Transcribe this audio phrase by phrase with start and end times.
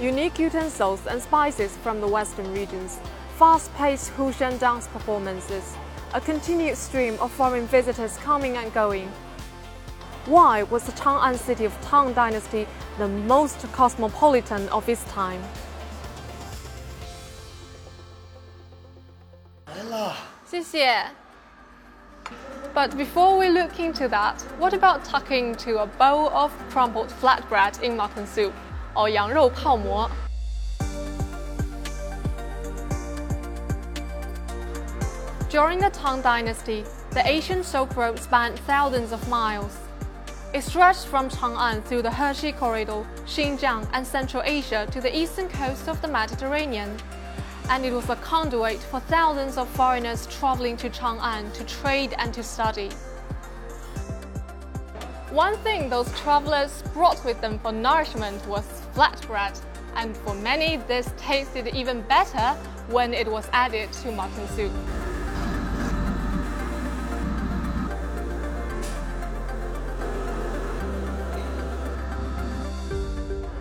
[0.00, 2.98] unique utensils and spices from the western regions,
[3.38, 5.74] fast-paced Huxuan dance performances,
[6.12, 9.10] a continued stream of foreign visitors coming and going.
[10.26, 12.66] Why was the Chang'an city of Tang Dynasty
[12.98, 15.42] the most cosmopolitan of its time?
[22.74, 27.82] But before we look into that, what about tucking to a bowl of crumbled flatbread
[27.82, 28.52] in mutton soup?
[35.50, 39.76] During the Tang Dynasty, the Asian Silk Road spanned thousands of miles.
[40.54, 45.48] It stretched from Chang'an through the Hexi Corridor, Xinjiang, and Central Asia to the eastern
[45.48, 46.96] coast of the Mediterranean.
[47.68, 52.32] And it was a conduit for thousands of foreigners traveling to Chang'an to trade and
[52.32, 52.90] to study.
[55.36, 59.60] One thing those travelers brought with them for nourishment was flatbread,
[59.94, 62.56] and for many, this tasted even better
[62.88, 64.72] when it was added to mutton soup.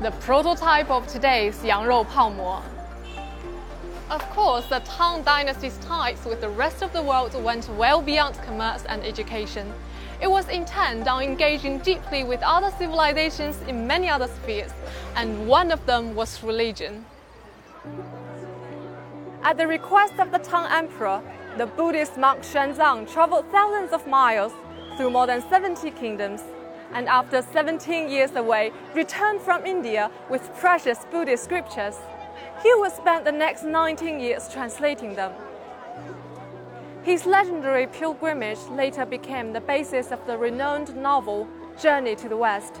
[0.00, 2.62] The prototype of today's Yangrou Paomo.
[4.08, 8.36] Of course, the Tang Dynasty's ties with the rest of the world went well beyond
[8.36, 9.70] commerce and education.
[10.20, 14.72] It was intent on engaging deeply with other civilizations in many other spheres,
[15.14, 17.04] and one of them was religion.
[19.42, 21.22] At the request of the Tang Emperor,
[21.56, 24.52] the Buddhist monk Xuanzang traveled thousands of miles
[24.96, 26.42] through more than 70 kingdoms
[26.92, 31.96] and after 17 years away, returned from India with precious Buddhist scriptures.
[32.62, 35.32] He would spend the next 19 years translating them.
[37.08, 41.48] His legendary pilgrimage later became the basis of the renowned novel
[41.80, 42.74] Journey to the West.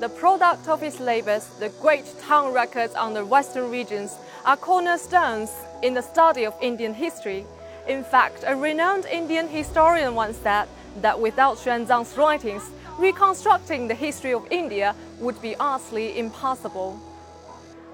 [0.00, 5.52] The product of his labors, the great Tang records on the western regions, are cornerstones
[5.84, 7.46] in the study of Indian history.
[7.86, 10.66] In fact, a renowned Indian historian once said
[11.00, 12.68] that without Xuanzang's writings,
[12.98, 16.98] reconstructing the history of India would be utterly impossible.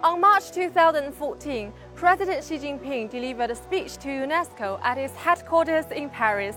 [0.03, 6.09] On March 2014, President Xi Jinping delivered a speech to UNESCO at its headquarters in
[6.09, 6.56] Paris.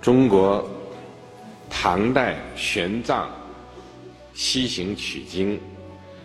[0.00, 0.64] 中国
[1.68, 3.26] 唐代玄奘
[4.32, 5.60] 西行取经，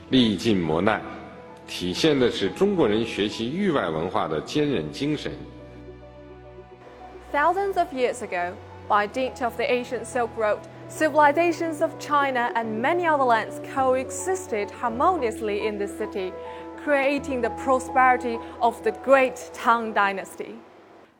[0.09, 1.01] 历尽磨难，
[1.67, 5.31] 体现的是中国人学习域外文化的坚韧精神。
[7.33, 8.53] Thousands of years ago,
[8.87, 14.69] by dint of the ancient Silk Road, civilizations of China and many other lands coexisted
[14.71, 16.31] harmoniously in this city,
[16.82, 20.54] creating the prosperity of the great Tang dynasty.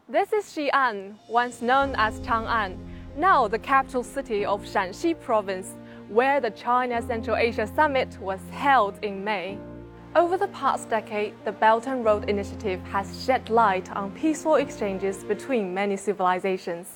[0.09, 2.78] This is Xi'an, once known as Chang'an,
[3.16, 5.75] now the capital city of Shaanxi province,
[6.09, 9.59] where the China Central Asia Summit was held in May.
[10.16, 15.25] Over the past decade, the Belt and Road Initiative has shed light on peaceful exchanges
[15.25, 16.88] between many civilizations.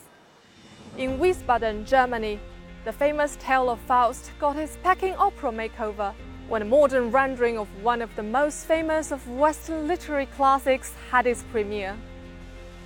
[0.96, 2.40] In Wiesbaden, Germany,
[2.84, 6.14] the famous tale of Faust got his Peking opera makeover
[6.48, 11.26] when a modern rendering of one of the most famous of Western literary classics had
[11.26, 11.96] its premiere.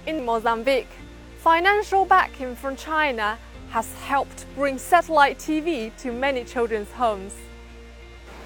[0.06, 0.88] In Mozambique,
[1.38, 3.38] financial backing from China
[3.70, 7.34] has helped bring satellite TV to many children's homes.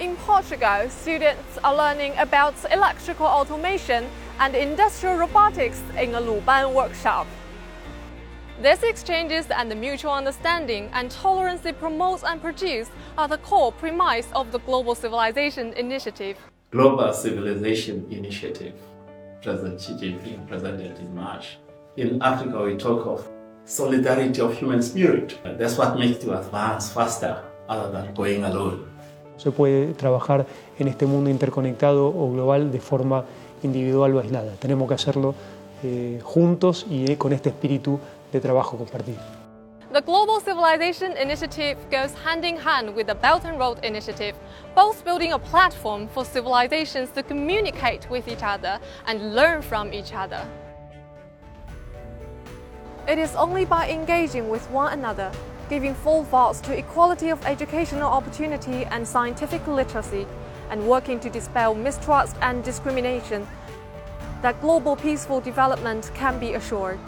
[0.01, 4.09] In Portugal, students are learning about electrical automation
[4.41, 7.27] and industrial robotics in a Luban workshop.
[8.63, 13.73] These exchanges and the mutual understanding and tolerance they promote and produce are the core
[13.73, 16.37] premise of the Global Civilization Initiative.
[16.71, 18.75] Global Civilization Initiative,
[19.43, 21.59] President Xi Jinping presented in March.
[21.97, 23.29] In Africa, we talk of
[23.65, 25.37] solidarity of human spirit.
[25.59, 28.87] That's what makes you advance faster other than going alone.
[29.39, 30.47] se puede trabajar
[30.79, 33.25] en este mundo interconectado o global de forma
[33.65, 34.53] individual o aislada.
[34.61, 35.35] Tenemos que hacerlo
[35.83, 37.99] eh, juntos y eh, con este espíritu
[38.33, 39.21] de trabajo compartido.
[39.93, 44.35] The Global Civilization Initiative goes hand in hand with the Belt and Road Initiative,
[44.75, 50.15] both building a platform for civilizations to communicate with each other and learn from each
[50.15, 50.45] other.
[53.07, 55.31] It is only by engaging with one another
[55.73, 60.27] giving full voice to equality of educational opportunity and scientific literacy,
[60.69, 63.49] and working to dispel mistrust and discrimination,
[64.43, 66.99] that global peaceful development can be assured.